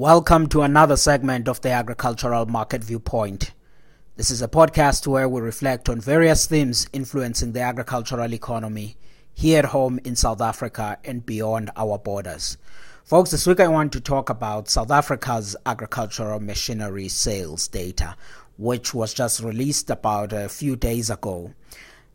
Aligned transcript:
Welcome 0.00 0.46
to 0.46 0.62
another 0.62 0.96
segment 0.96 1.46
of 1.46 1.60
the 1.60 1.72
Agricultural 1.72 2.46
Market 2.46 2.82
Viewpoint. 2.82 3.52
This 4.16 4.30
is 4.30 4.40
a 4.40 4.48
podcast 4.48 5.06
where 5.06 5.28
we 5.28 5.42
reflect 5.42 5.90
on 5.90 6.00
various 6.00 6.46
themes 6.46 6.88
influencing 6.94 7.52
the 7.52 7.60
agricultural 7.60 8.32
economy 8.32 8.96
here 9.34 9.58
at 9.58 9.66
home 9.66 10.00
in 10.02 10.16
South 10.16 10.40
Africa 10.40 10.96
and 11.04 11.26
beyond 11.26 11.70
our 11.76 11.98
borders. 11.98 12.56
Folks, 13.04 13.30
this 13.30 13.46
week 13.46 13.60
I 13.60 13.68
want 13.68 13.92
to 13.92 14.00
talk 14.00 14.30
about 14.30 14.70
South 14.70 14.90
Africa's 14.90 15.54
agricultural 15.66 16.40
machinery 16.40 17.08
sales 17.08 17.68
data, 17.68 18.16
which 18.56 18.94
was 18.94 19.12
just 19.12 19.40
released 19.40 19.90
about 19.90 20.32
a 20.32 20.48
few 20.48 20.76
days 20.76 21.10
ago. 21.10 21.52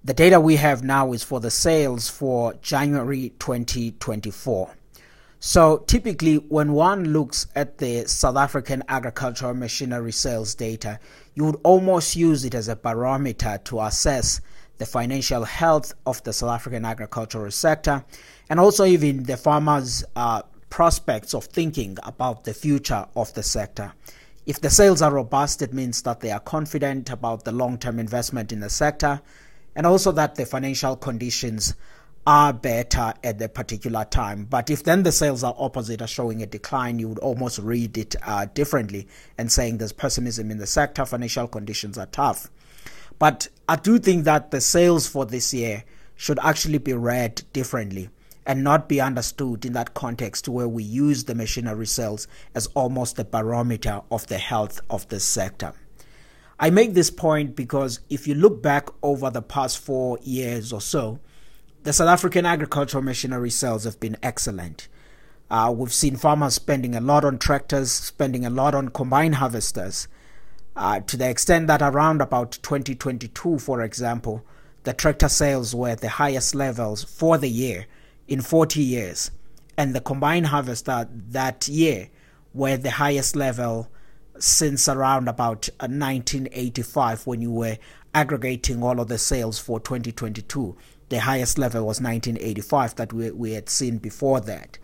The 0.03 0.15
data 0.15 0.39
we 0.39 0.55
have 0.55 0.83
now 0.83 1.13
is 1.13 1.21
for 1.21 1.39
the 1.39 1.51
sales 1.51 2.09
for 2.09 2.55
January 2.63 3.35
2024. 3.37 4.73
So 5.47 5.83
typically, 5.85 6.37
when 6.37 6.73
one 6.73 7.13
looks 7.13 7.45
at 7.55 7.77
the 7.77 8.07
South 8.07 8.35
African 8.35 8.81
agricultural 8.89 9.53
machinery 9.53 10.11
sales 10.11 10.55
data, 10.55 10.99
you 11.35 11.45
would 11.45 11.59
almost 11.63 12.15
use 12.15 12.43
it 12.45 12.55
as 12.55 12.67
a 12.67 12.75
barometer 12.75 13.59
to 13.65 13.81
assess 13.81 14.41
the 14.79 14.87
financial 14.87 15.43
health 15.43 15.93
of 16.07 16.23
the 16.23 16.33
South 16.33 16.49
African 16.49 16.83
agricultural 16.83 17.51
sector 17.51 18.03
and 18.49 18.59
also 18.59 18.85
even 18.85 19.21
the 19.25 19.37
farmers' 19.37 20.03
uh, 20.15 20.41
prospects 20.71 21.35
of 21.35 21.45
thinking 21.45 21.99
about 22.01 22.45
the 22.45 22.53
future 22.55 23.05
of 23.15 23.31
the 23.35 23.43
sector. 23.43 23.93
If 24.47 24.61
the 24.61 24.71
sales 24.71 25.03
are 25.03 25.13
robust, 25.13 25.61
it 25.61 25.75
means 25.75 26.01
that 26.01 26.21
they 26.21 26.31
are 26.31 26.39
confident 26.39 27.11
about 27.11 27.43
the 27.43 27.51
long 27.51 27.77
term 27.77 27.99
investment 27.99 28.51
in 28.51 28.61
the 28.61 28.69
sector 28.71 29.21
and 29.75 29.85
also 29.85 30.11
that 30.13 30.33
the 30.33 30.45
financial 30.47 30.95
conditions 30.95 31.75
are 32.27 32.53
better 32.53 33.13
at 33.23 33.37
the 33.37 33.47
particular 33.47 34.03
time. 34.05 34.45
But 34.45 34.69
if 34.69 34.83
then 34.83 35.03
the 35.03 35.11
sales 35.11 35.43
are 35.43 35.55
opposite, 35.57 36.01
are 36.01 36.07
showing 36.07 36.41
a 36.41 36.47
decline, 36.47 36.97
you 36.97 37.07
would 37.09 37.19
almost 37.19 37.59
read 37.59 37.97
it 37.97 38.15
uh, 38.23 38.47
differently 38.53 39.07
and 39.37 39.51
saying 39.51 39.77
there's 39.77 39.91
pessimism 39.91 40.49
in 40.49 40.57
the 40.57 40.67
sector, 40.67 41.05
financial 41.05 41.47
conditions 41.47 41.97
are 41.97 42.07
tough. 42.07 42.49
But 43.19 43.47
I 43.69 43.75
do 43.75 43.99
think 43.99 44.25
that 44.25 44.51
the 44.51 44.61
sales 44.61 45.07
for 45.07 45.25
this 45.25 45.53
year 45.53 45.83
should 46.15 46.39
actually 46.41 46.79
be 46.79 46.93
read 46.93 47.43
differently 47.53 48.09
and 48.45 48.63
not 48.63 48.89
be 48.89 49.01
understood 49.01 49.65
in 49.65 49.73
that 49.73 49.93
context 49.93 50.47
where 50.47 50.67
we 50.67 50.83
use 50.83 51.23
the 51.23 51.35
machinery 51.35 51.87
sales 51.87 52.27
as 52.53 52.67
almost 52.67 53.19
a 53.19 53.23
barometer 53.23 54.01
of 54.11 54.27
the 54.27 54.37
health 54.37 54.79
of 54.89 55.07
the 55.09 55.19
sector. 55.19 55.73
I 56.59 56.69
make 56.69 56.93
this 56.93 57.09
point 57.09 57.55
because 57.55 57.99
if 58.09 58.27
you 58.27 58.35
look 58.35 58.61
back 58.61 58.87
over 59.03 59.29
the 59.29 59.41
past 59.41 59.79
four 59.79 60.17
years 60.21 60.71
or 60.71 60.79
so, 60.79 61.19
the 61.85 61.93
South 61.93 62.09
African 62.09 62.47
agricultural 62.47 63.03
machinery 63.03 63.51
sales 63.51 63.83
have 63.83 63.99
been 63.99 64.17
excellent. 64.23 64.87
Uh, 65.51 65.71
we've 65.75 65.93
seen 65.93 66.15
farmers 66.15 66.55
spending 66.55 66.95
a 66.95 66.99
lot 66.99 67.23
on 67.23 67.37
tractors, 67.37 67.91
spending 67.91 68.43
a 68.43 68.49
lot 68.49 68.73
on 68.73 68.89
combine 68.89 69.33
harvesters, 69.33 70.07
uh, 70.75 70.99
to 71.01 71.15
the 71.15 71.29
extent 71.29 71.67
that 71.67 71.83
around 71.83 72.21
about 72.21 72.53
2022, 72.63 73.59
for 73.59 73.83
example, 73.83 74.43
the 74.81 74.93
tractor 74.93 75.29
sales 75.29 75.75
were 75.75 75.89
at 75.89 76.01
the 76.01 76.09
highest 76.09 76.55
levels 76.55 77.03
for 77.03 77.37
the 77.37 77.49
year 77.49 77.85
in 78.27 78.41
40 78.41 78.81
years, 78.81 79.29
and 79.77 79.93
the 79.93 80.01
combine 80.01 80.45
harvester 80.45 81.07
that 81.11 81.67
year 81.67 82.09
were 82.55 82.69
at 82.69 82.81
the 82.81 82.89
highest 82.89 83.35
level 83.35 83.91
since 84.39 84.89
around 84.89 85.27
about 85.27 85.69
1985 85.79 87.19
uh, 87.19 87.21
when 87.25 87.41
you 87.41 87.51
were 87.51 87.77
aggregating 88.15 88.81
all 88.81 88.99
of 88.99 89.07
the 89.07 89.19
sales 89.19 89.59
for 89.59 89.79
2022 89.79 90.75
the 91.09 91.19
highest 91.19 91.57
level 91.57 91.85
was 91.85 92.01
1985 92.01 92.95
that 92.95 93.13
we, 93.13 93.31
we 93.31 93.51
had 93.53 93.69
seen 93.69 93.97
before 93.97 94.41
that. 94.41 94.77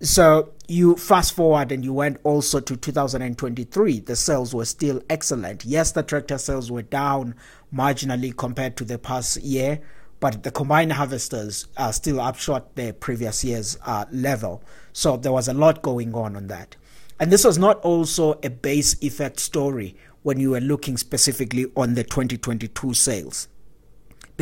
So 0.00 0.52
you 0.66 0.96
fast 0.96 1.32
forward 1.32 1.70
and 1.70 1.84
you 1.84 1.92
went 1.92 2.18
also 2.24 2.58
to 2.58 2.76
2023. 2.76 4.00
The 4.00 4.16
sales 4.16 4.52
were 4.52 4.64
still 4.64 5.00
excellent. 5.08 5.64
Yes, 5.64 5.92
the 5.92 6.02
tractor 6.02 6.38
sales 6.38 6.72
were 6.72 6.82
down 6.82 7.36
marginally 7.72 8.36
compared 8.36 8.76
to 8.78 8.84
the 8.84 8.98
past 8.98 9.40
year, 9.42 9.80
but 10.18 10.42
the 10.42 10.50
combine 10.50 10.90
harvesters 10.90 11.68
are 11.76 11.92
still 11.92 12.20
up 12.20 12.36
short 12.36 12.74
the 12.74 12.92
previous 12.92 13.44
year's 13.44 13.78
uh, 13.86 14.06
level. 14.10 14.64
So 14.92 15.16
there 15.16 15.30
was 15.30 15.46
a 15.46 15.54
lot 15.54 15.82
going 15.82 16.14
on 16.14 16.34
on 16.34 16.48
that. 16.48 16.74
And 17.20 17.30
this 17.30 17.44
was 17.44 17.56
not 17.56 17.78
also 17.82 18.40
a 18.42 18.50
base 18.50 19.00
effect 19.02 19.38
story 19.38 19.94
when 20.22 20.40
you 20.40 20.50
were 20.50 20.60
looking 20.60 20.96
specifically 20.96 21.66
on 21.76 21.94
the 21.94 22.02
2022 22.02 22.94
sales. 22.94 23.46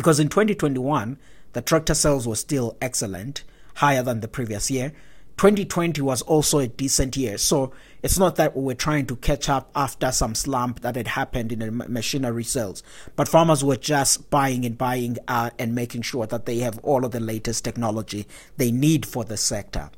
Because 0.01 0.19
in 0.19 0.29
2021, 0.29 1.19
the 1.53 1.61
tractor 1.61 1.93
sales 1.93 2.27
were 2.27 2.35
still 2.35 2.75
excellent, 2.81 3.43
higher 3.75 4.01
than 4.01 4.21
the 4.21 4.27
previous 4.27 4.71
year. 4.71 4.93
2020 5.37 6.01
was 6.01 6.23
also 6.23 6.57
a 6.57 6.67
decent 6.67 7.15
year. 7.15 7.37
So 7.37 7.71
it's 8.01 8.17
not 8.17 8.35
that 8.37 8.57
we 8.57 8.63
were 8.63 8.73
trying 8.73 9.05
to 9.05 9.15
catch 9.15 9.47
up 9.47 9.69
after 9.75 10.11
some 10.11 10.33
slump 10.33 10.79
that 10.79 10.95
had 10.95 11.09
happened 11.09 11.51
in 11.51 11.59
the 11.59 11.69
machinery 11.69 12.43
sales, 12.43 12.81
but 13.15 13.27
farmers 13.27 13.63
were 13.63 13.75
just 13.75 14.31
buying 14.31 14.65
and 14.65 14.75
buying 14.75 15.19
uh, 15.27 15.51
and 15.59 15.75
making 15.75 16.01
sure 16.01 16.25
that 16.25 16.47
they 16.47 16.57
have 16.57 16.79
all 16.79 17.05
of 17.05 17.11
the 17.11 17.19
latest 17.19 17.63
technology 17.63 18.25
they 18.57 18.71
need 18.71 19.05
for 19.05 19.23
the 19.23 19.37
sector. 19.37 19.91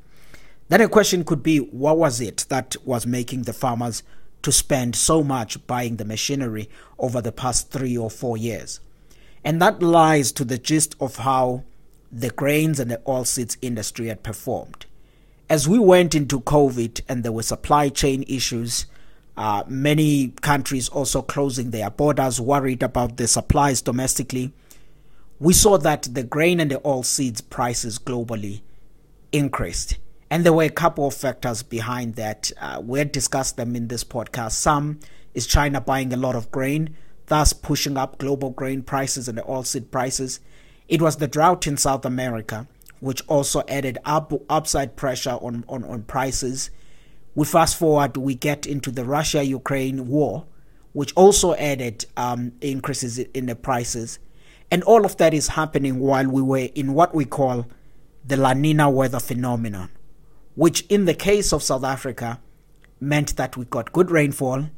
Then 0.68 0.82
a 0.82 0.88
question 0.90 1.24
could 1.24 1.42
be 1.42 1.60
what 1.60 1.96
was 1.96 2.20
it 2.20 2.44
that 2.50 2.76
was 2.84 3.06
making 3.06 3.44
the 3.44 3.54
farmers 3.54 4.02
to 4.42 4.52
spend 4.52 4.96
so 4.96 5.24
much 5.24 5.66
buying 5.66 5.96
the 5.96 6.04
machinery 6.04 6.68
over 6.98 7.22
the 7.22 7.32
past 7.32 7.70
three 7.70 7.96
or 7.96 8.10
four 8.10 8.36
years? 8.36 8.80
And 9.44 9.60
that 9.60 9.82
lies 9.82 10.32
to 10.32 10.44
the 10.44 10.58
gist 10.58 10.96
of 11.00 11.16
how 11.16 11.64
the 12.10 12.30
grains 12.30 12.80
and 12.80 12.90
the 12.90 12.98
oilseeds 13.06 13.56
industry 13.60 14.06
had 14.06 14.22
performed. 14.22 14.86
As 15.50 15.68
we 15.68 15.78
went 15.78 16.14
into 16.14 16.40
COVID 16.40 17.02
and 17.08 17.22
there 17.22 17.32
were 17.32 17.42
supply 17.42 17.90
chain 17.90 18.24
issues, 18.26 18.86
uh, 19.36 19.64
many 19.66 20.28
countries 20.40 20.88
also 20.88 21.20
closing 21.20 21.70
their 21.70 21.90
borders, 21.90 22.40
worried 22.40 22.82
about 22.82 23.16
the 23.16 23.26
supplies 23.26 23.82
domestically. 23.82 24.52
We 25.38 25.52
saw 25.52 25.76
that 25.78 26.04
the 26.04 26.22
grain 26.22 26.60
and 26.60 26.70
the 26.70 26.76
oilseeds 26.76 27.42
prices 27.50 27.98
globally 27.98 28.62
increased. 29.32 29.98
And 30.30 30.44
there 30.44 30.52
were 30.52 30.62
a 30.62 30.70
couple 30.70 31.06
of 31.06 31.14
factors 31.14 31.62
behind 31.62 32.14
that. 32.14 32.50
Uh, 32.58 32.80
we 32.82 33.00
had 33.00 33.12
discussed 33.12 33.56
them 33.56 33.76
in 33.76 33.88
this 33.88 34.04
podcast. 34.04 34.52
Some 34.52 35.00
is 35.34 35.46
China 35.46 35.80
buying 35.80 36.12
a 36.12 36.16
lot 36.16 36.36
of 36.36 36.50
grain 36.50 36.96
thus 37.26 37.52
pushing 37.52 37.96
up 37.96 38.18
global 38.18 38.50
grain 38.50 38.82
prices 38.82 39.28
and 39.28 39.38
oilseed 39.38 39.90
prices. 39.90 40.40
It 40.88 41.00
was 41.00 41.16
the 41.16 41.28
drought 41.28 41.66
in 41.66 41.76
South 41.76 42.04
America, 42.04 42.68
which 43.00 43.22
also 43.26 43.62
added 43.68 43.98
up 44.04 44.32
upside 44.48 44.96
pressure 44.96 45.38
on, 45.40 45.64
on, 45.68 45.84
on 45.84 46.02
prices. 46.02 46.70
We 47.34 47.46
fast 47.46 47.76
forward, 47.76 48.16
we 48.16 48.34
get 48.34 48.66
into 48.66 48.90
the 48.90 49.04
Russia 49.04 49.42
Ukraine 49.42 50.08
war, 50.08 50.46
which 50.92 51.12
also 51.14 51.54
added 51.54 52.06
um, 52.16 52.52
increases 52.60 53.18
in 53.18 53.46
the 53.46 53.56
prices. 53.56 54.18
And 54.70 54.82
all 54.84 55.04
of 55.04 55.16
that 55.16 55.34
is 55.34 55.48
happening 55.48 55.98
while 55.98 56.28
we 56.28 56.42
were 56.42 56.68
in 56.74 56.94
what 56.94 57.14
we 57.14 57.24
call 57.24 57.66
the 58.24 58.36
La 58.36 58.54
Nina 58.54 58.88
weather 58.88 59.20
phenomenon, 59.20 59.90
which 60.54 60.82
in 60.86 61.04
the 61.04 61.14
case 61.14 61.52
of 61.52 61.62
South 61.62 61.84
Africa 61.84 62.40
meant 63.00 63.36
that 63.36 63.56
we 63.56 63.64
got 63.66 63.92
good 63.92 64.10
rainfall, 64.10 64.68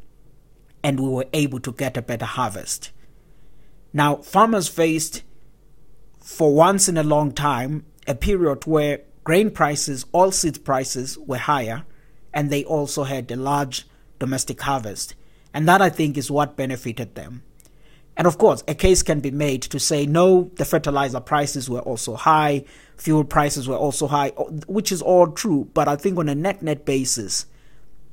and 0.86 1.00
we 1.00 1.08
were 1.08 1.26
able 1.32 1.58
to 1.58 1.72
get 1.72 1.96
a 1.96 2.00
better 2.00 2.24
harvest. 2.24 2.92
Now, 3.92 4.18
farmers 4.18 4.68
faced, 4.68 5.24
for 6.20 6.54
once 6.54 6.88
in 6.88 6.96
a 6.96 7.02
long 7.02 7.32
time, 7.32 7.84
a 8.06 8.14
period 8.14 8.66
where 8.66 9.00
grain 9.24 9.50
prices, 9.50 10.04
oilseed 10.14 10.62
prices 10.62 11.18
were 11.18 11.38
higher, 11.38 11.82
and 12.32 12.50
they 12.50 12.62
also 12.62 13.02
had 13.02 13.28
a 13.32 13.36
large 13.36 13.84
domestic 14.20 14.60
harvest. 14.60 15.16
And 15.52 15.66
that, 15.66 15.82
I 15.82 15.90
think, 15.90 16.16
is 16.16 16.30
what 16.30 16.56
benefited 16.56 17.16
them. 17.16 17.42
And 18.16 18.28
of 18.28 18.38
course, 18.38 18.62
a 18.68 18.74
case 18.76 19.02
can 19.02 19.18
be 19.18 19.32
made 19.32 19.62
to 19.62 19.80
say, 19.80 20.06
no, 20.06 20.52
the 20.54 20.64
fertilizer 20.64 21.18
prices 21.18 21.68
were 21.68 21.80
also 21.80 22.14
high, 22.14 22.62
fuel 22.96 23.24
prices 23.24 23.66
were 23.66 23.74
also 23.74 24.06
high, 24.06 24.28
which 24.68 24.92
is 24.92 25.02
all 25.02 25.32
true. 25.32 25.68
But 25.74 25.88
I 25.88 25.96
think 25.96 26.16
on 26.16 26.28
a 26.28 26.34
net 26.36 26.62
net 26.62 26.84
basis, 26.84 27.46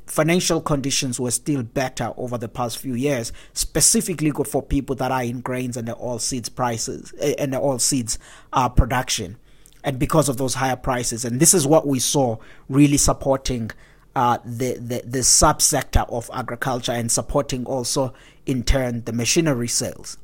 financial 0.05 0.61
conditions 0.61 1.19
were 1.19 1.31
still 1.31 1.63
better 1.63 2.13
over 2.17 2.37
the 2.37 2.49
past 2.49 2.77
few 2.77 2.93
years, 2.93 3.31
specifically 3.53 4.31
good 4.31 4.47
for 4.47 4.61
people 4.61 4.95
that 4.97 5.11
are 5.11 5.23
in 5.23 5.41
grains 5.41 5.77
and 5.77 5.87
the 5.87 5.95
oil 5.97 6.19
seeds 6.19 6.49
prices 6.49 7.13
eh, 7.19 7.35
and 7.37 7.53
the 7.53 7.59
oil 7.59 7.79
seeds 7.79 8.19
uh, 8.51 8.69
production. 8.69 9.37
And 9.83 9.99
because 9.99 10.29
of 10.29 10.37
those 10.37 10.55
higher 10.55 10.77
prices, 10.77 11.25
and 11.25 11.39
this 11.39 11.53
is 11.53 11.67
what 11.67 11.85
we 11.85 11.99
saw 11.99 12.37
really 12.69 12.97
supporting 12.97 13.71
uh, 14.15 14.37
the, 14.45 14.73
the 14.73 15.01
the 15.05 15.19
subsector 15.19 16.07
of 16.09 16.29
agriculture 16.33 16.91
and 16.91 17.11
supporting 17.11 17.65
also 17.65 18.13
in 18.45 18.63
turn 18.63 19.03
the 19.05 19.13
machinery 19.13 19.67
sales. 19.67 20.17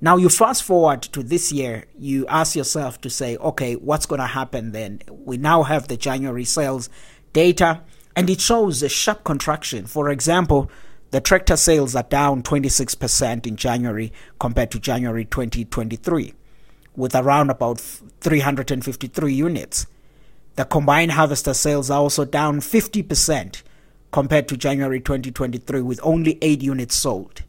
Now 0.00 0.16
you 0.16 0.28
fast 0.28 0.62
forward 0.62 1.02
to 1.02 1.22
this 1.22 1.50
year, 1.50 1.84
you 1.98 2.26
ask 2.28 2.54
yourself 2.54 3.00
to 3.00 3.10
say, 3.10 3.36
okay, 3.36 3.74
what's 3.74 4.06
going 4.06 4.20
to 4.20 4.26
happen 4.26 4.72
then? 4.72 5.02
We 5.08 5.38
now 5.38 5.64
have 5.64 5.88
the 5.88 5.96
January 5.96 6.44
sales 6.44 6.88
data 7.32 7.82
and 8.18 8.28
it 8.28 8.40
shows 8.40 8.82
a 8.82 8.88
sharp 8.88 9.22
contraction. 9.22 9.86
For 9.86 10.10
example, 10.10 10.68
the 11.12 11.20
tractor 11.20 11.56
sales 11.56 11.94
are 11.94 12.02
down 12.02 12.42
26% 12.42 13.46
in 13.46 13.54
January 13.54 14.12
compared 14.40 14.72
to 14.72 14.80
January 14.80 15.24
2023, 15.24 16.34
with 16.96 17.14
around 17.14 17.50
about 17.50 17.78
353 17.78 19.32
units. 19.32 19.86
The 20.56 20.64
combined 20.64 21.12
harvester 21.12 21.54
sales 21.54 21.92
are 21.92 22.00
also 22.00 22.24
down 22.24 22.58
50% 22.58 23.62
compared 24.10 24.48
to 24.48 24.56
January 24.56 24.98
2023 24.98 25.80
with 25.82 26.00
only 26.02 26.38
8 26.42 26.60
units 26.60 26.96
sold. 26.96 27.44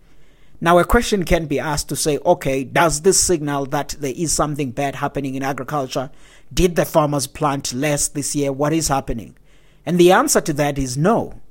Now, 0.62 0.78
a 0.78 0.86
question 0.86 1.24
can 1.26 1.48
be 1.48 1.60
asked 1.60 1.90
to 1.90 1.96
say, 1.96 2.20
okay, 2.24 2.64
does 2.64 3.02
this 3.02 3.20
signal 3.20 3.66
that 3.68 3.96
there 4.00 4.14
is 4.16 4.32
something 4.32 4.70
bad 4.70 4.98
happening 4.98 5.34
in 5.34 5.42
agriculture? 5.42 6.12
Did 6.54 6.76
the 6.76 6.86
farmers 6.86 7.26
plant 7.26 7.74
less 7.74 8.08
this 8.08 8.36
year? 8.36 8.54
What 8.54 8.72
is 8.72 8.90
happening? 8.90 9.36
And 9.90 9.98
the 9.98 10.12
answer 10.12 10.40
to 10.42 10.54
that 10.54 10.78
is 10.78 10.98
no. 10.98 11.42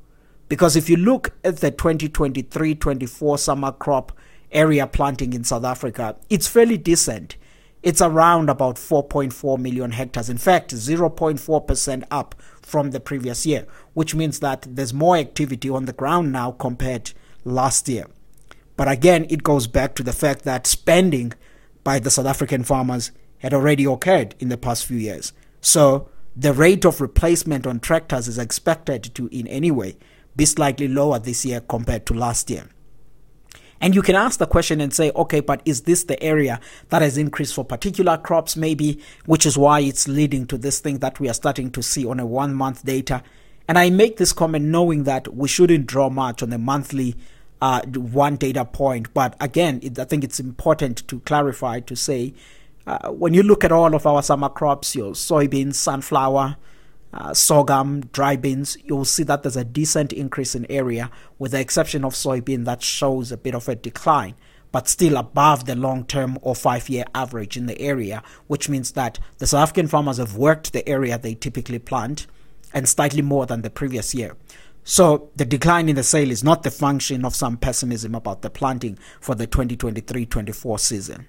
Because 0.49 0.77
if 0.77 0.89
you 0.89 0.97
look 0.97 1.33
at 1.43 1.57
the 1.57 1.73
2023 1.73 2.77
24 2.77 3.37
summer 3.37 3.73
crop 3.73 4.13
area 4.53 4.87
planting 4.87 5.33
in 5.33 5.43
South 5.43 5.65
Africa, 5.65 6.15
it's 6.31 6.47
fairly 6.47 6.79
decent. 6.79 7.35
It's 7.83 8.01
around 8.01 8.49
about 8.49 8.77
4.4 8.77 9.59
million 9.59 9.91
hectares. 9.91 10.31
In 10.31 10.39
fact, 10.39 10.73
0.4% 10.73 12.05
up 12.13 12.37
from 12.63 12.93
the 12.93 13.01
previous 13.01 13.45
year, 13.45 13.67
which 13.95 14.15
means 14.15 14.39
that 14.39 14.65
there's 14.71 14.95
more 14.95 15.17
activity 15.17 15.69
on 15.69 15.87
the 15.87 15.93
ground 15.93 16.31
now 16.31 16.53
compared 16.53 17.11
last 17.45 17.89
year. 17.89 18.07
But 18.77 18.87
again, 18.87 19.27
it 19.29 19.43
goes 19.43 19.67
back 19.67 19.97
to 19.97 20.05
the 20.05 20.13
fact 20.13 20.45
that 20.45 20.69
spending 20.69 21.33
by 21.83 21.99
the 21.99 22.09
South 22.09 22.27
African 22.27 22.63
farmers 22.63 23.11
had 23.39 23.53
already 23.53 23.85
occurred 23.85 24.37
in 24.39 24.49
the 24.49 24.57
past 24.57 24.87
few 24.87 24.99
years. 24.99 25.33
So 25.61 26.09
the 26.39 26.53
rate 26.53 26.85
of 26.85 27.01
replacement 27.01 27.67
on 27.67 27.81
tractors 27.81 28.29
is 28.29 28.39
expected 28.39 29.13
to, 29.17 29.27
in 29.29 29.49
any 29.49 29.73
way, 29.73 29.97
be 30.37 30.45
slightly 30.45 30.87
lower 30.87 31.19
this 31.19 31.45
year 31.45 31.61
compared 31.61 32.07
to 32.07 32.15
last 32.15 32.49
year. 32.49 32.69
And 33.81 33.93
you 33.93 34.03
can 34.03 34.15
ask 34.15 34.39
the 34.39 34.47
question 34.47 34.81
and 34.81 34.95
say, 34.95 35.11
okay, 35.17 35.41
but 35.41 35.63
is 35.65 35.83
this 35.83 36.05
the 36.05 36.21
area 36.23 36.61
that 36.91 37.03
has 37.03 37.19
increased 37.19 37.55
for 37.55 37.65
particular 37.65 38.17
crops, 38.17 38.57
maybe, 38.57 39.01
which 39.27 39.47
is 39.47 39.59
why 39.59 39.81
it's 39.81 40.07
leading 40.07 40.47
to 40.47 40.57
this 40.59 40.79
thing 40.79 40.99
that 40.99 41.19
we 41.19 41.29
are 41.29 41.35
starting 41.35 41.73
to 41.73 41.83
see 41.83 42.07
on 42.07 42.21
a 42.21 42.27
one 42.27 42.55
month 42.55 42.85
data? 42.85 43.23
And 43.67 43.77
I 43.77 43.91
make 43.91 44.17
this 44.17 44.33
comment 44.33 44.65
knowing 44.65 45.05
that 45.05 45.35
we 45.35 45.49
shouldn't 45.49 45.87
draw 45.87 46.09
much 46.09 46.43
on 46.43 46.51
the 46.51 46.59
monthly 46.59 47.17
uh, 47.61 47.83
one 47.87 48.37
data 48.37 48.65
point. 48.65 49.13
But 49.13 49.37
again, 49.41 49.81
it, 49.83 49.99
I 49.99 50.05
think 50.05 50.23
it's 50.23 50.41
important 50.41 51.07
to 51.09 51.19
clarify 51.21 51.81
to 51.81 51.97
say 51.97 52.33
uh, 52.89 53.11
when 53.11 53.35
you 53.35 53.43
look 53.43 53.65
at 53.65 53.73
all 53.73 53.95
of 53.95 54.07
our 54.07 54.23
summer 54.23 54.49
crops, 54.49 54.97
your 54.97 55.13
soybeans, 55.13 55.75
sunflower, 55.75 56.57
uh, 57.13 57.35
sorghum, 57.35 58.01
dry 58.13 58.35
beans, 58.35 58.79
you'll 58.83 59.05
see 59.05 59.23
that 59.23 59.43
there's 59.43 59.59
a 59.59 59.65
decent 59.65 60.11
increase 60.11 60.55
in 60.55 60.65
area, 60.71 61.11
with 61.39 61.53
the 61.53 61.61
exception 61.61 62.03
of 62.03 62.15
soybean 62.15 62.65
that 62.65 62.83
shows 62.83 63.31
a 63.31 63.37
bit 63.37 63.55
of 63.55 63.69
a 63.69 63.75
decline, 63.75 64.35
but 64.73 64.89
still 64.89 65.19
above 65.19 65.67
the 65.67 65.77
long 65.77 66.03
term 66.07 66.39
or 66.41 66.55
five 66.55 66.89
year 66.89 67.05
average 67.15 67.59
in 67.59 67.67
the 67.67 67.79
area, 67.79 68.23
which 68.47 68.71
means 68.71 68.93
that 68.93 69.19
the 69.37 69.47
South 69.47 69.65
African 69.65 69.87
farmers 69.87 70.17
have 70.17 70.37
worked 70.37 70.73
the 70.73 70.89
area 70.89 71.19
they 71.19 71.35
typically 71.35 71.79
plant 71.79 72.27
and 72.73 72.89
slightly 72.89 73.21
more 73.21 73.45
than 73.45 73.61
the 73.61 73.71
previous 73.71 74.15
year. 74.15 74.35
So 74.83 75.29
the 75.37 75.45
decline 75.45 75.91
in 75.91 75.97
the 75.97 76.03
sale 76.03 76.31
is 76.31 76.43
not 76.43 76.63
the 76.63 76.71
function 76.71 77.27
of 77.27 77.37
some 77.37 77.59
pessimism 77.59 78.15
about 78.15 78.41
the 78.41 78.49
planting 78.49 78.99
for 79.21 79.35
the 79.35 79.47
2023-24 79.47 80.81
season. 80.81 81.27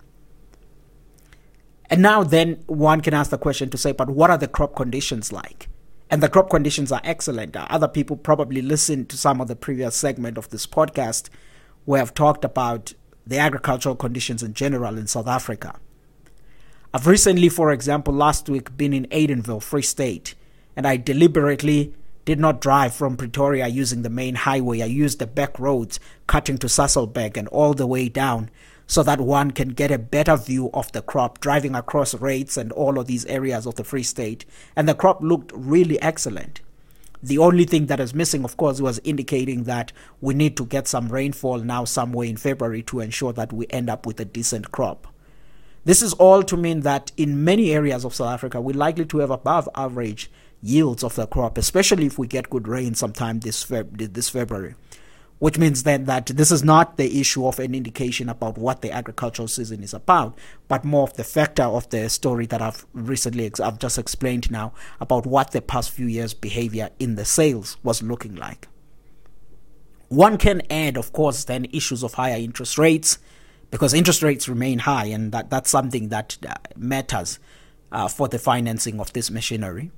And 1.89 2.01
now 2.01 2.24
then 2.24 2.63
one 2.68 3.01
can 3.01 3.13
ask 3.13 3.31
the 3.31 3.38
question 3.38 3.69
to 3.71 3.77
say, 3.77 3.91
but 3.91 4.09
what 4.09 4.30
are 4.30 4.38
the 4.38 4.47
crop 4.47 4.75
conditions 4.75 5.31
like? 5.31 5.68
And 6.09 6.24
the 6.24 6.30
crop 6.30 6.50
conditions 6.50 6.91
are 6.91 7.01
excellent. 7.03 7.56
Other 7.56 7.88
people 7.88 8.15
probably 8.15 8.62
listened 8.62 9.09
to 9.09 9.18
some 9.18 9.41
of 9.41 9.47
the 9.47 9.56
previous 9.56 9.95
segment 9.95 10.38
of 10.38 10.50
this 10.50 10.65
podcast 10.65 11.30
where 11.86 12.01
I've 12.01 12.13
talked 12.13 12.45
about 12.45 12.94
the 13.25 13.38
agricultural 13.38 13.95
conditions 13.95 14.41
in 14.41 14.53
general 14.53 14.97
in 14.97 15.07
South 15.07 15.27
Africa. 15.27 15.75
I've 16.94 17.06
recently, 17.06 17.50
for 17.50 17.71
example, 17.71 18.13
last 18.13 18.50
week 18.50 18.75
been 18.75 18.94
in 18.94 19.06
Edenville, 19.07 19.62
Free 19.62 19.83
State, 19.83 20.33
and 20.75 20.88
I 20.88 20.97
deliberately 20.97 21.94
did 22.25 22.39
not 22.39 22.62
drive 22.62 22.94
from 22.94 23.18
Pretoria 23.18 23.68
using 23.68 24.01
the 24.01 24.09
main 24.09 24.36
highway. 24.36 24.81
I 24.81 24.86
used 24.86 25.19
the 25.19 25.27
back 25.27 25.59
roads 25.59 26.00
cutting 26.25 26.57
to 26.59 26.68
Sasolburg 26.68 27.38
and 27.38 27.47
all 27.50 27.74
the 27.74 27.88
way 27.88 28.09
down 28.09 28.50
so 28.89 29.03
that 29.03 29.21
one 29.21 29.51
can 29.51 29.69
get 29.69 29.91
a 29.91 30.00
better 30.00 30.36
view 30.36 30.71
of 30.74 30.91
the 30.94 31.01
crop 31.03 31.39
driving 31.39 31.75
across 31.75 32.15
rates 32.15 32.57
and 32.57 32.71
all 32.71 32.97
of 32.97 33.06
these 33.06 33.24
areas 33.27 33.68
of 33.68 33.75
the 33.75 33.83
Free 33.83 34.01
State. 34.01 34.45
And 34.75 34.89
the 34.89 34.95
crop 34.95 35.21
looked 35.21 35.51
really 35.53 36.01
excellent. 36.01 36.62
The 37.21 37.38
only 37.38 37.65
thing 37.65 37.86
that 37.86 38.00
is 38.00 38.15
missing, 38.15 38.44
of 38.44 38.57
course, 38.57 38.81
was 38.81 39.00
indicating 39.03 39.65
that 39.65 39.91
we 40.21 40.33
need 40.33 40.57
to 40.57 40.65
get 40.65 40.88
some 40.88 41.09
rainfall 41.09 41.59
now 41.59 41.86
somewhere 41.86 42.25
in 42.25 42.36
February 42.36 42.81
to 42.83 43.00
ensure 43.00 43.31
that 43.33 43.53
we 43.53 43.68
end 43.69 43.91
up 43.91 44.07
with 44.07 44.19
a 44.19 44.25
decent 44.25 44.71
crop. 44.71 45.06
This 45.86 46.01
is 46.01 46.13
all 46.13 46.41
to 46.41 46.57
mean 46.57 46.80
that 46.80 47.12
in 47.15 47.44
many 47.44 47.71
areas 47.71 48.03
of 48.03 48.15
South 48.15 48.33
Africa, 48.33 48.59
we're 48.59 48.75
likely 48.75 49.06
to 49.06 49.19
have 49.19 49.30
above 49.30 49.69
average 49.75 50.31
yields 50.63 51.03
of 51.03 51.13
the 51.13 51.27
crop, 51.27 51.59
especially 51.59 52.07
if 52.07 52.18
we 52.18 52.25
get 52.25 52.50
good 52.50 52.68
rain 52.68 52.95
sometime 52.95 53.39
this 53.41 53.63
Feb- 53.63 54.13
this 54.13 54.30
February. 54.30 54.74
Which 55.39 55.57
means 55.57 55.83
then 55.83 56.03
that 56.06 56.25
this 56.25 56.51
is 56.51 56.65
not 56.65 56.97
the 56.97 57.19
issue 57.19 57.47
of 57.47 57.59
an 57.59 57.74
indication 57.74 58.27
about 58.27 58.57
what 58.57 58.81
the 58.81 58.91
agricultural 58.91 59.47
season 59.47 59.81
is 59.83 59.94
about, 59.94 60.38
but 60.68 60.83
more 60.83 61.03
of 61.03 61.13
the 61.13 61.24
factor 61.24 61.63
of 61.63 61.89
the 61.89 62.09
story 62.09 62.45
that 62.47 62.62
I've 62.62 62.86
recently 62.94 63.45
ex- 63.45 63.62
I've 63.62 63.80
just 63.80 63.97
explained 63.97 64.51
now 64.51 64.74
about 65.00 65.25
what 65.25 65.51
the 65.51 65.62
past 65.62 65.91
few 65.91 66.07
years' 66.07 66.33
behavior 66.33 66.89
in 67.00 67.15
the 67.15 67.24
sales 67.24 67.77
was 67.83 68.03
looking 68.03 68.36
like. 68.36 68.68
One 70.09 70.38
can 70.38 70.62
add, 70.69 70.97
of 70.97 71.13
course, 71.13 71.45
then 71.45 71.65
issues 71.71 72.03
of 72.03 72.15
higher 72.15 72.38
interest 72.38 72.77
rates, 72.77 73.19
because 73.71 73.94
interest 73.94 74.21
rates 74.21 74.50
remain 74.50 74.80
high, 74.80 75.06
and 75.06 75.31
that, 75.31 75.50
that's 75.50 75.69
something 75.69 76.09
that 76.09 76.38
uh, 76.45 76.56
matters 76.75 77.39
uh, 77.91 78.07
for 78.07 78.27
the 78.27 78.39
financing 78.39 79.00
of 79.00 79.13
this 79.13 79.31
machinery. 79.31 79.91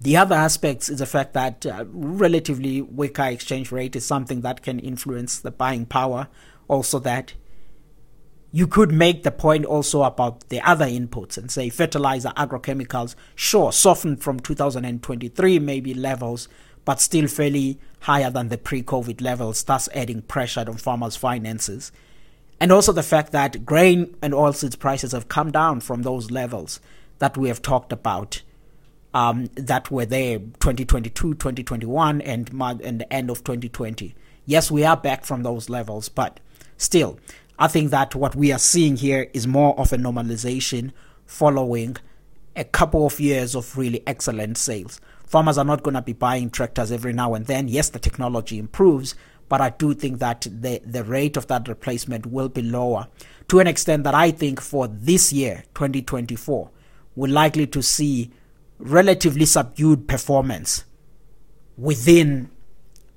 The 0.00 0.16
other 0.16 0.34
aspects 0.34 0.88
is 0.88 0.98
the 0.98 1.06
fact 1.06 1.32
that 1.34 1.64
uh, 1.64 1.84
relatively 1.88 2.82
weaker 2.82 3.24
exchange 3.24 3.72
rate 3.72 3.96
is 3.96 4.04
something 4.04 4.40
that 4.42 4.62
can 4.62 4.78
influence 4.78 5.38
the 5.38 5.50
buying 5.50 5.86
power. 5.86 6.28
Also, 6.68 6.98
that 7.00 7.34
you 8.50 8.66
could 8.66 8.92
make 8.92 9.22
the 9.22 9.32
point 9.32 9.64
also 9.64 10.02
about 10.02 10.48
the 10.48 10.60
other 10.60 10.86
inputs 10.86 11.36
and 11.36 11.50
say 11.50 11.68
fertilizer, 11.68 12.32
agrochemicals, 12.36 13.16
sure, 13.34 13.72
softened 13.72 14.22
from 14.22 14.38
2023 14.38 15.58
maybe 15.58 15.92
levels, 15.92 16.48
but 16.84 17.00
still 17.00 17.26
fairly 17.26 17.80
higher 18.00 18.30
than 18.30 18.50
the 18.50 18.58
pre 18.58 18.82
COVID 18.82 19.20
levels, 19.20 19.62
thus 19.64 19.88
adding 19.94 20.22
pressure 20.22 20.64
on 20.68 20.76
farmers' 20.76 21.16
finances. 21.16 21.90
And 22.60 22.70
also 22.70 22.92
the 22.92 23.02
fact 23.02 23.32
that 23.32 23.64
grain 23.64 24.16
and 24.22 24.32
oilseeds 24.32 24.78
prices 24.78 25.12
have 25.12 25.28
come 25.28 25.50
down 25.50 25.80
from 25.80 26.02
those 26.02 26.30
levels 26.30 26.78
that 27.18 27.36
we 27.36 27.48
have 27.48 27.60
talked 27.60 27.92
about 27.92 28.42
um, 29.14 29.46
that 29.54 29.90
were 29.90 30.04
there 30.04 30.38
2022, 30.38 31.34
2021, 31.34 32.20
and, 32.20 32.50
and 32.60 33.00
the 33.00 33.12
end 33.12 33.30
of 33.30 33.44
2020. 33.44 34.14
Yes, 34.44 34.70
we 34.70 34.84
are 34.84 34.96
back 34.96 35.24
from 35.24 35.42
those 35.42 35.70
levels, 35.70 36.08
but 36.08 36.40
still, 36.76 37.18
I 37.58 37.68
think 37.68 37.90
that 37.90 38.14
what 38.14 38.34
we 38.34 38.52
are 38.52 38.58
seeing 38.58 38.96
here 38.96 39.30
is 39.32 39.46
more 39.46 39.78
of 39.78 39.92
a 39.92 39.96
normalization 39.96 40.92
following 41.24 41.96
a 42.56 42.64
couple 42.64 43.06
of 43.06 43.18
years 43.18 43.54
of 43.54 43.78
really 43.78 44.02
excellent 44.06 44.58
sales. 44.58 45.00
Farmers 45.24 45.56
are 45.56 45.64
not 45.64 45.82
going 45.82 45.94
to 45.94 46.02
be 46.02 46.12
buying 46.12 46.50
tractors 46.50 46.92
every 46.92 47.12
now 47.12 47.34
and 47.34 47.46
then. 47.46 47.68
Yes, 47.68 47.88
the 47.88 47.98
technology 47.98 48.58
improves, 48.58 49.14
but 49.48 49.60
I 49.60 49.70
do 49.70 49.94
think 49.94 50.18
that 50.18 50.42
the, 50.42 50.82
the 50.84 51.04
rate 51.04 51.36
of 51.36 51.46
that 51.46 51.68
replacement 51.68 52.26
will 52.26 52.48
be 52.48 52.62
lower 52.62 53.08
to 53.48 53.60
an 53.60 53.66
extent 53.66 54.04
that 54.04 54.14
I 54.14 54.30
think 54.30 54.60
for 54.60 54.88
this 54.88 55.32
year, 55.32 55.64
2024, 55.74 56.70
we're 57.16 57.32
likely 57.32 57.66
to 57.68 57.82
see 57.82 58.30
relatively 58.84 59.46
subdued 59.46 60.06
performance 60.06 60.84
within 61.78 62.50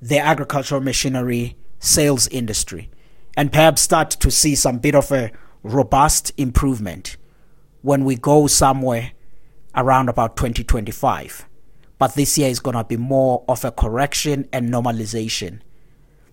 the 0.02 0.18
agricultural 0.18 0.80
machinery 0.80 1.58
sales 1.78 2.28
industry 2.30 2.90
and 3.36 3.52
perhaps 3.52 3.82
start 3.82 4.10
to 4.10 4.32
see 4.32 4.56
some 4.56 4.80
bit 4.80 4.96
of 4.96 5.12
a 5.12 5.30
robust 5.64 6.32
improvement 6.38 7.18
when 7.82 8.06
we 8.06 8.16
go 8.16 8.48
somewhere 8.48 9.12
around 9.76 10.08
about 10.08 10.38
2025. 10.38 11.46
But 12.00 12.16
this 12.16 12.38
year 12.38 12.50
is 12.50 12.62
going 12.62 12.78
to 12.78 12.86
be 12.86 12.96
more 12.96 13.44
of 13.50 13.66
a 13.66 13.72
correction 13.72 14.48
and 14.54 14.70
normalization. 14.70 15.60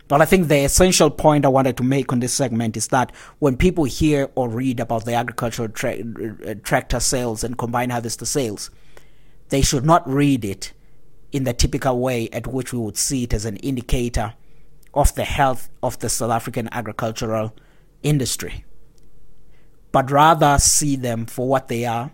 But 0.07 0.23
I 0.23 0.27
think 0.27 0.47
the 0.47 0.59
essential 0.65 1.11
point 1.11 1.45
I 1.45 1.49
wanted 1.49 1.77
to 1.79 1.83
make 1.83 2.13
on 2.13 2.21
this 2.21 2.35
segment 2.35 2.77
is 2.77 2.89
that 2.89 3.11
when 3.41 3.57
people 3.57 3.85
hear 3.85 4.31
or 4.37 4.49
read 4.49 4.79
about 4.79 5.07
the 5.07 5.15
agricultural 5.15 5.71
tra- 5.71 5.99
uh, 5.99 6.55
tractor 6.63 7.01
sales 7.01 7.43
and 7.43 7.59
combine 7.59 7.91
harvester 7.91 8.27
sales, 8.27 8.71
they 9.49 9.63
should 9.63 9.85
not 9.85 10.09
read 10.09 10.45
it 10.45 10.73
in 11.33 11.45
the 11.45 11.53
typical 11.53 11.99
way 11.99 12.29
at 12.31 12.47
which 12.47 12.73
we 12.73 12.79
would 12.79 12.97
see 12.97 13.25
it 13.25 13.35
as 13.35 13.45
an 13.45 13.57
indicator 13.57 14.35
of 14.95 15.15
the 15.15 15.25
health 15.25 15.69
of 15.83 15.99
the 15.99 16.09
South 16.09 16.31
African 16.31 16.69
agricultural 16.73 17.55
industry, 18.03 18.65
but 19.91 20.11
rather 20.11 20.59
see 20.59 20.97
them 20.97 21.27
for 21.27 21.49
what 21.49 21.69
they 21.69 21.85
are, 21.85 22.13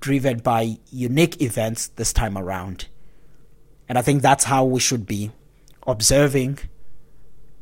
driven 0.00 0.38
by 0.38 0.78
unique 0.90 1.40
events 1.40 1.88
this 1.88 2.12
time 2.12 2.36
around. 2.36 2.88
And 3.88 3.96
I 3.96 4.02
think 4.02 4.22
that's 4.22 4.44
how 4.44 4.64
we 4.64 4.80
should 4.80 5.06
be 5.06 5.30
observing, 5.86 6.58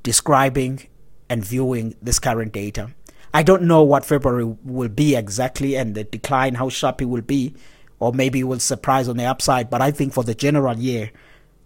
describing, 0.02 0.88
and 1.28 1.44
viewing 1.44 1.94
this 2.00 2.18
current 2.18 2.52
data. 2.52 2.90
I 3.35 3.42
don't 3.42 3.62
know 3.62 3.82
what 3.82 4.04
February 4.04 4.56
will 4.64 4.88
be 4.88 5.14
exactly 5.14 5.76
and 5.76 5.94
the 5.94 6.04
decline, 6.04 6.54
how 6.54 6.68
sharp 6.70 7.02
it 7.02 7.06
will 7.06 7.23
be 7.23 7.54
or 7.99 8.12
maybe 8.12 8.43
will 8.45 8.59
surprise 8.59 9.09
on 9.09 9.17
the 9.17 9.25
upside. 9.25 9.71
But 9.71 9.83
I 9.83 9.91
think 9.91 10.12
for 10.12 10.25
the 10.25 10.35
general 10.35 10.76
year, 10.76 11.11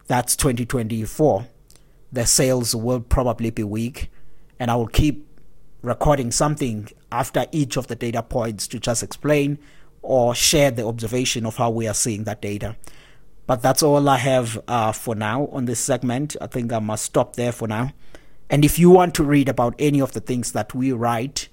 that's 0.07 0.37
2024, 0.37 1.47
the 2.13 2.27
sales 2.27 2.75
will 2.75 3.01
probably 3.01 3.51
be 3.51 3.65
weak. 3.65 4.11
And 4.59 4.71
I 4.71 4.77
will 4.77 4.89
keep 4.89 5.27
recording 5.83 6.31
something 6.31 6.89
after 7.11 7.47
each 7.53 7.77
of 7.77 7.87
the 7.87 7.97
data 7.97 8.23
points 8.23 8.67
to 8.69 8.79
just 8.79 9.03
explain 9.03 9.59
or 10.03 10.35
share 10.35 10.71
the 10.71 10.87
observation 10.87 11.47
of 11.47 11.57
how 11.57 11.71
we 11.71 11.87
are 11.87 11.95
seeing 11.95 12.25
that 12.25 12.41
data. 12.41 12.77
But 13.47 13.63
that's 13.63 13.83
all 13.83 14.09
I 14.09 14.19
have 14.19 14.61
uh, 14.69 14.93
for 14.93 15.15
now 15.15 15.47
on 15.47 15.65
this 15.65 15.81
segment. 15.81 16.37
I 16.41 16.47
think 16.47 16.73
I 16.73 16.79
must 16.79 17.05
stop 17.05 17.37
there 17.37 17.53
for 17.53 17.67
now. 17.67 17.93
And 18.49 18.65
if 18.65 18.79
you 18.79 18.91
want 18.91 19.15
to 19.15 19.25
read 19.25 19.49
about 19.49 19.75
any 19.79 20.01
of 20.01 20.13
the 20.13 20.21
things 20.21 20.53
that 20.53 20.75
we 20.75 20.93
write, 20.93 21.49